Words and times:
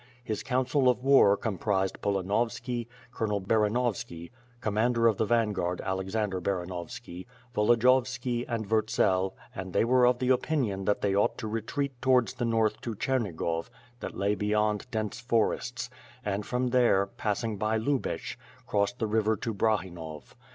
His 0.23 0.41
council 0.41 0.89
of 0.89 1.03
war 1.03 1.37
com 1.37 1.59
prised 1.59 2.01
Polanovski, 2.01 2.87
Colonel 3.11 3.39
Baranovski, 3.39 4.31
commander 4.59 5.05
of 5.05 5.17
the 5.17 5.27
vanguard 5.27 5.79
Alexander 5.79 6.41
Baranovski, 6.41 7.27
Volodiyovski 7.53 8.43
and 8.47 8.67
Vurtsel 8.67 9.35
and 9.53 9.73
they 9.73 9.85
were 9.85 10.07
of 10.07 10.17
the 10.17 10.29
opinion 10.31 10.85
that 10.85 11.01
they 11.01 11.15
ought 11.15 11.37
to 11.37 11.47
retreat 11.47 12.01
to 12.01 12.09
wards 12.09 12.33
the 12.33 12.45
north 12.45 12.81
to 12.81 12.95
Chernigov 12.95 13.69
that 13.99 14.17
lay 14.17 14.33
beyond 14.33 14.87
dense 14.89 15.19
forests, 15.19 15.87
and 16.25 16.47
from 16.47 16.69
there, 16.69 17.05
passing 17.05 17.57
by 17.57 17.77
Lubech, 17.77 18.37
cross 18.65 18.91
the 18.93 19.05
river 19.05 19.35
to 19.37 19.53
Brah 19.53 19.81
inov. 19.85 20.33